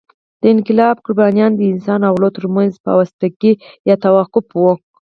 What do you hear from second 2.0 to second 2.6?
او غلو تر